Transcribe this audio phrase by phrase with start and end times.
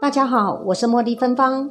[0.00, 1.70] 大家好，我是茉莉芬芳。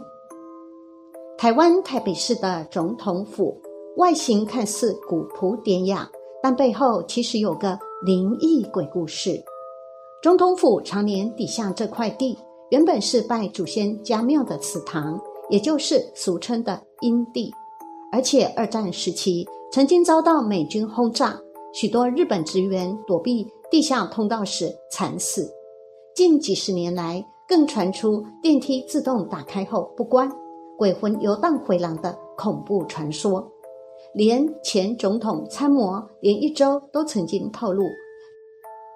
[1.35, 3.59] 台湾台北市的总统府
[3.97, 6.07] 外形看似古朴典雅，
[6.39, 9.31] 但背后其实有个灵异鬼故事。
[10.21, 12.37] 总统府常年底下这块地，
[12.69, 15.19] 原本是拜祖先家庙的祠堂，
[15.49, 17.51] 也就是俗称的阴地。
[18.11, 21.35] 而且二战时期曾经遭到美军轰炸，
[21.73, 25.51] 许多日本职员躲避地下通道时惨死。
[26.15, 30.29] 近几十年来，更传出电梯自动打开后不关，
[30.77, 33.51] 鬼魂游荡回廊的恐怖传说。
[34.13, 37.83] 连前总统参谋连一周都曾经透露，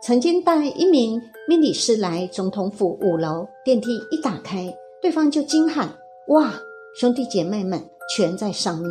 [0.03, 5.90] 曾经带一名命理师来总统府五楼，电梯一打开，对方就惊喊
[6.29, 6.54] ：“哇，
[6.95, 7.81] 兄弟姐妹们
[8.15, 8.90] 全在上面！”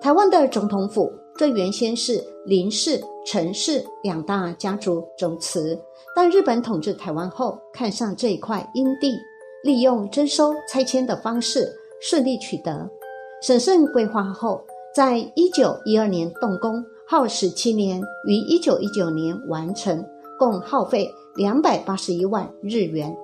[0.00, 5.76] 台湾的总统府，这原先是林氏、陈氏两大家族总祠。
[6.14, 9.16] 但日本统治台湾后，看上这一块阴地，
[9.64, 11.68] 利用征收拆迁的方式
[12.00, 12.88] 顺利取得。
[13.42, 20.06] 审慎规划后，在一九一二年动工，耗时七年，于一九一九年完成，
[20.38, 23.14] 共耗费两百八十一万日元。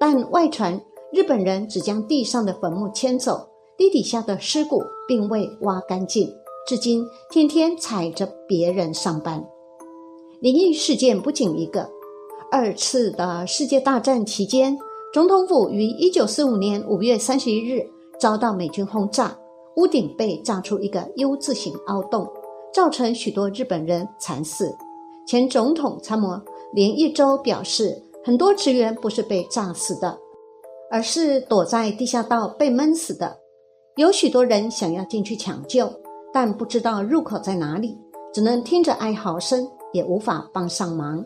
[0.00, 0.80] 但外传
[1.12, 6.34] 日本人只将地上的坟墓迁走，地底下的尸骨并未挖干净，
[6.66, 9.44] 至今天天踩着别人上班。
[10.40, 11.90] 灵异事件不仅一个。
[12.50, 14.78] 二次的世界大战期间，
[15.12, 17.82] 总统府于一九四五年五月三十一日
[18.20, 19.36] 遭到美军轰炸，
[19.76, 22.30] 屋顶被炸出一个 U 字形凹洞，
[22.72, 24.76] 造成许多日本人惨死。
[25.26, 26.38] 前总统参谋
[26.74, 30.18] 连一周表示，很多职员不是被炸死的，
[30.90, 33.38] 而是躲在地下道被闷死的。
[33.96, 35.90] 有许多人想要进去抢救，
[36.32, 37.98] 但不知道入口在哪里，
[38.32, 41.24] 只能听着哀嚎声，也无法帮上忙。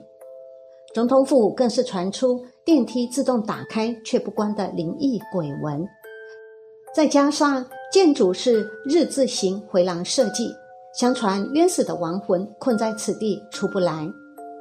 [0.94, 5.86] 总统府更是传出电梯自动打开却不关的灵异鬼闻，
[6.94, 10.48] 再加上建筑是日字形回廊设计，
[10.98, 14.08] 相传冤死的亡魂困在此地出不来。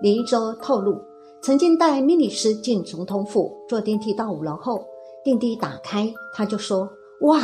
[0.01, 0.99] 李一周透露，
[1.41, 4.85] 曾经带命理师进总统府，坐电梯到五楼后，
[5.23, 6.89] 电梯打开，他就说
[7.25, 7.41] ：“哇，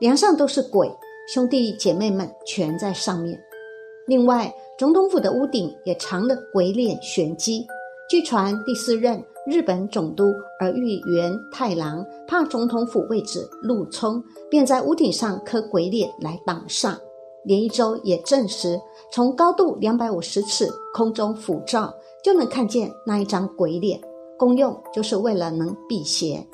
[0.00, 0.86] 梁上都是鬼，
[1.26, 3.38] 兄弟姐妹们全在上面。”
[4.06, 7.66] 另外，总统府的屋顶也藏了鬼脸玄机。
[8.10, 10.24] 据传，第四任日本总督
[10.60, 16.96] 儿玉源太郎怕总统府位置路冲，便在屋顶上刻鬼脸来挡煞。
[17.44, 18.78] 连一周也证实，
[19.10, 24.00] 从高度两百五十尺空中俯照就能看见那一张鬼脸，
[24.38, 26.46] 功用就是为了能辟邪。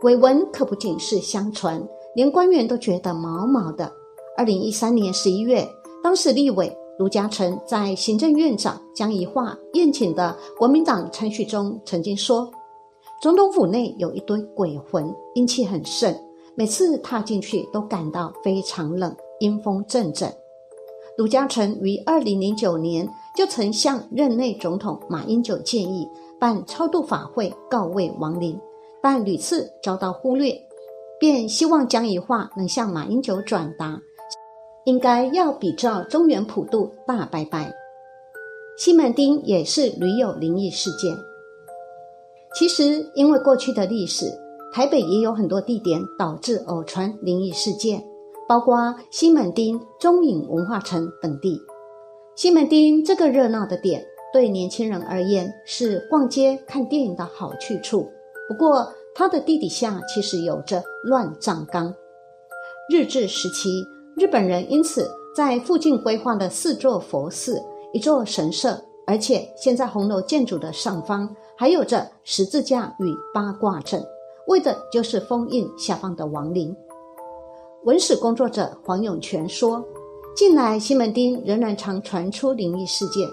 [0.00, 1.80] 鬼文可不仅是相传，
[2.14, 3.92] 连官员都觉得毛毛的。
[4.36, 5.68] 二零一三年十一月，
[6.02, 6.74] 当时立委。
[6.98, 12.52] 卢嘉诚在行政院长江宜桦宴请的国民党参叙中曾经说
[13.22, 16.14] ：“总统府内有一堆鬼魂，阴气很盛，
[16.54, 20.30] 每次踏进去都感到非常冷，阴风阵阵。”
[21.16, 26.06] 卢嘉诚于二零零九年就曾向任内总统马英九建议
[26.38, 28.60] 办超度法会告慰亡灵，
[29.02, 30.54] 但屡次遭到忽略，
[31.20, 34.00] 便希望江宜桦能向马英九转达。
[34.84, 37.70] 应该要比照中原普渡大拜拜。
[38.78, 41.14] 西门町也是屡有灵异事件。
[42.54, 44.24] 其实，因为过去的历史，
[44.72, 48.02] 台北也有很多地点导致偶传灵异事件，
[48.48, 51.60] 包括西门町、中影文化城等地。
[52.34, 54.02] 西门町这个热闹的点，
[54.32, 58.10] 对年轻人而言是逛街看电影的好去处。
[58.48, 61.94] 不过，它的地底下其实有着乱葬岗。
[62.88, 63.68] 日治时期。
[64.16, 67.58] 日本人因此在附近规划了四座佛寺、
[67.94, 74.04] 一座神社，而且现在红楼建筑的上方还有着十字架与八卦阵，
[74.48, 76.76] 为的就是封印下方的亡灵。
[77.84, 79.82] 文史工作者黄永泉说
[80.36, 83.26] ：“近来西门町仍然常传出灵异事件，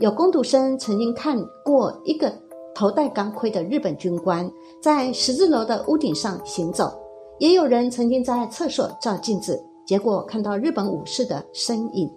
[0.00, 2.30] 有工读生曾经看过一个
[2.76, 4.48] 头戴钢盔的日本军官
[4.82, 6.92] 在十字楼的屋顶上行走，
[7.38, 12.10] 也有人曾经在厕所照镜子。”结果看到日本武士的身影。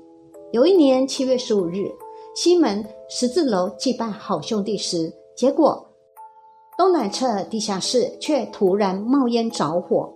[0.51, 1.85] 有一年七月十五日，
[2.35, 5.87] 西门十字楼祭拜好兄弟时，结果
[6.77, 10.11] 东南侧地下室却突然冒烟着火。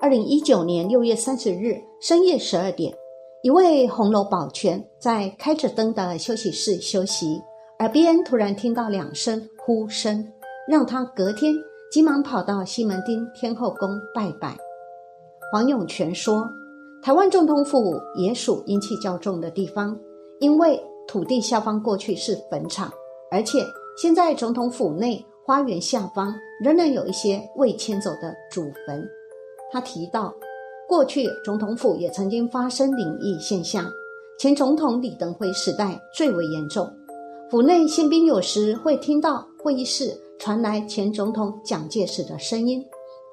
[0.00, 2.94] 二零一九年六月三十日深夜十二点，
[3.42, 7.42] 一位红楼保全在开着灯的休息室休息，
[7.80, 10.30] 耳边突然听到两声呼声，
[10.68, 11.54] 让他隔天
[11.90, 14.56] 急忙跑到西门町天后宫拜拜。
[15.52, 16.48] 黄永泉说。
[17.02, 19.94] 台湾总统府也属阴气较重的地方，
[20.40, 22.90] 因为土地下方过去是坟场，
[23.30, 23.62] 而且
[23.94, 29.06] 现在总统府内花园下方仍然有一些未迁走的祖坟。
[29.70, 30.34] 他提到，
[30.88, 33.84] 过去总统府也曾经发生灵异现象，
[34.38, 36.90] 前总统李登辉时代最为严重。
[37.54, 42.84] 府内宪兵有时会听到会议室传来前总统蒋介石的声音，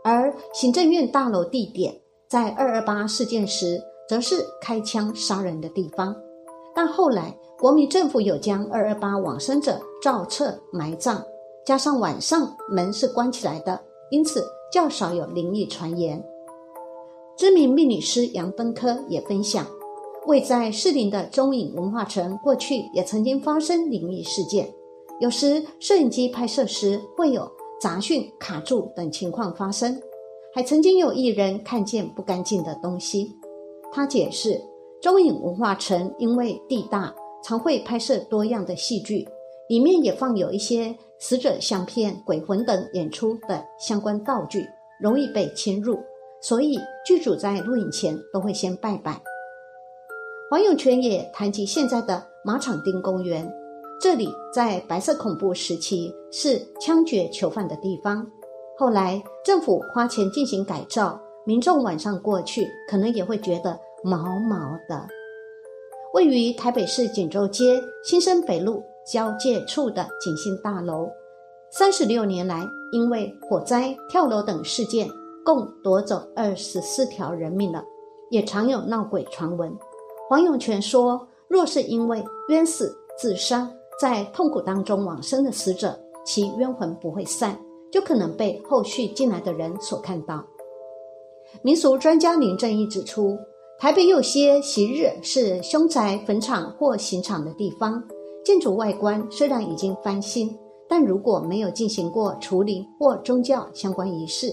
[0.04, 1.92] 而行政院大楼地点
[2.30, 6.16] 在二二八事件时，则是开枪杀人的地方。
[6.76, 11.20] 但后来国民政府有将二二八往生者照册埋葬，
[11.66, 13.82] 加上晚上门是关起来的，
[14.12, 16.24] 因此较少有灵异传言。
[17.36, 19.66] 知名命理师杨登科也分享，
[20.28, 24.72] 位在士林的中影文化城，过去也曾经发生灵异事件。
[25.20, 30.00] 有时摄影机拍摄时会有杂讯、卡住等情况发生，
[30.54, 33.32] 还曾经有艺人看见不干净的东西。
[33.92, 34.62] 他解释，
[35.02, 37.14] 中影文化城因为地大，
[37.44, 39.28] 常会拍摄多样的戏剧，
[39.68, 44.66] 里面也放有一些死者相片、鬼魂等演出的相关道具，
[45.00, 46.00] 容易被侵入。
[46.42, 49.22] 所以，剧组在录影前都会先拜拜。
[50.52, 53.50] 黄永泉也谈及现在的马场町公园，
[54.02, 58.30] 这里在白色恐怖时期是枪决囚犯的地方。
[58.78, 65.08] 后来政府花钱进行改造，民众晚上过去可能也会觉得毛毛的。
[66.14, 71.08] 位于台北市锦州街新生北路交界处的景兴大楼，
[71.72, 75.08] 三十六年来因为火灾、跳楼等事件。
[75.46, 77.84] 共夺走二十四条人命了，
[78.30, 79.76] 也常有闹鬼传闻。
[80.32, 83.70] 黄永泉说：“若是因为冤死、自杀，
[84.00, 87.60] 在痛苦当中往生的死者，其冤魂不会散，
[87.92, 90.42] 就可能被后续进来的人所看到。”
[91.62, 93.38] 民俗专家林正义指出，
[93.78, 98.02] 台北有些昔日是凶宅、坟场或刑场的地方，
[98.46, 100.58] 建筑外观虽然已经翻新，
[100.88, 104.48] 但如果没有进行过除灵或宗教相关仪式。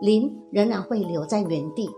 [0.00, 1.90] 灵仍然会留在原地。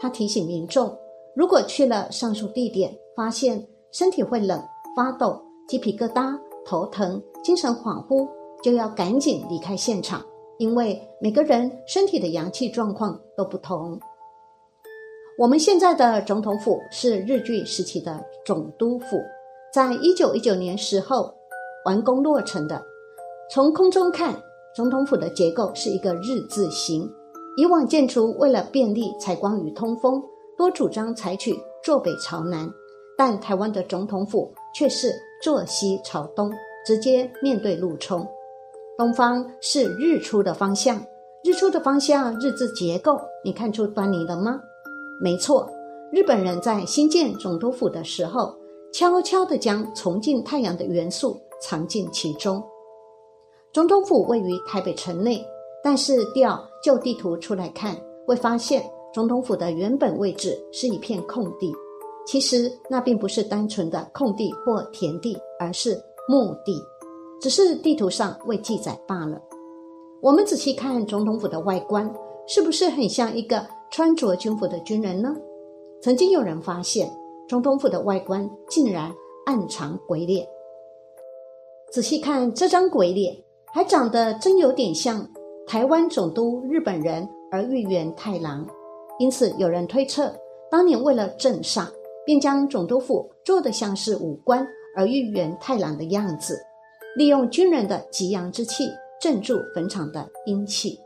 [0.00, 0.92] 他提醒民众，
[1.40, 4.62] 如果去了上述地点，发现身体会冷、
[4.94, 8.28] 发抖、鸡皮疙瘩、头疼、精神恍惚，
[8.62, 10.22] 就要赶紧离开现场，
[10.58, 13.98] 因为每个人身体的阳气状况都不同。
[15.38, 19.16] 我们现在的总统府是日据时期的总督府，
[19.72, 21.34] 在一九一九年时候
[21.86, 22.82] 完工落成的。
[23.50, 24.38] 从空中看，
[24.76, 27.10] 总统府的结构是一个日字形。
[27.56, 30.22] 以往建筑为了便利采光与通风，
[30.60, 32.70] 多主张采取坐北朝南，
[33.16, 35.10] 但台湾的总统府却是
[35.42, 36.52] 坐西朝东，
[36.84, 38.28] 直接面对陆冲。
[38.98, 41.02] 东方是日出的方向，
[41.42, 44.60] 日出的方向日字结构，你看出端倪了吗？
[45.18, 45.66] 没错，
[46.12, 48.54] 日本人在新建总督府的时候，
[48.92, 52.62] 悄悄地将崇敬太阳的元素藏进其中。
[53.72, 55.42] 总统府位于台北城内。
[55.82, 57.96] 但是调旧地图出来看，
[58.26, 61.72] 会发现总统府的原本位置是一片空地。
[62.26, 65.94] 其实那并不是单纯的空地或田地，而是
[66.28, 66.80] 墓地，
[67.40, 69.40] 只是地图上未记载罢了。
[70.20, 72.12] 我们仔细看总统府的外观，
[72.46, 75.34] 是不是很像一个穿着军服的军人呢？
[76.02, 77.10] 曾经有人发现，
[77.48, 79.12] 总统府的外观竟然
[79.46, 80.46] 暗藏鬼脸。
[81.90, 83.34] 仔细看这张鬼脸，
[83.72, 85.26] 还长得真有点像。
[85.66, 88.66] 台湾总督日本人而玉元太郎，
[89.20, 90.34] 因此有人推测，
[90.70, 91.86] 当年为了镇煞，
[92.24, 96.58] 便将总督府做得像是武官而玉元太郎的样子，
[97.18, 98.88] 利用军人的吉阳之气
[99.20, 100.98] 镇住坟场的阴气。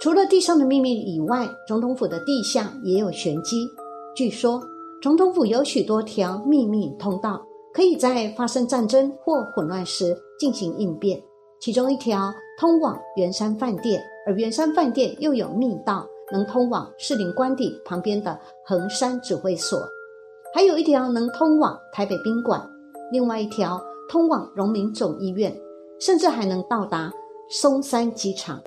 [0.00, 3.68] 除了地上的秘密以外，总统府的地下也有玄机。
[4.16, 4.58] 据说，
[5.02, 7.44] 总统府有许多条秘密通道，
[7.74, 11.22] 可以在发生战争或混乱时进行应变。
[11.60, 19.86] 其中一条通往圆山饭店，而圆山饭店又有密道能通往士林官邸旁边的衡山指挥所，
[20.54, 22.60] 还有一条能通往台北宾馆，
[23.10, 25.54] 另外一条通往荣民总医院，
[26.00, 27.10] 甚至还能到达
[27.50, 28.60] 松山机场。